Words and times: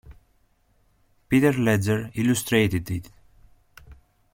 Peter 1.29 1.51
Ledger 1.53 2.09
illustrated 2.15 2.89
it. 2.89 3.11